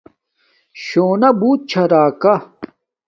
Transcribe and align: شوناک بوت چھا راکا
شوناک 0.83 1.33
بوت 1.39 1.59
چھا 1.69 1.83
راکا 1.91 2.33